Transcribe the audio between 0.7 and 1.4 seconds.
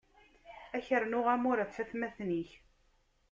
Ad k-rnuɣ